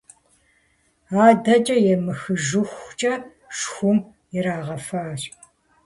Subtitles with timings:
[1.27, 3.13] АдэкӀэ емыхыжыхукӀэ
[3.57, 3.97] шхум
[4.35, 5.21] ирагъэфащ…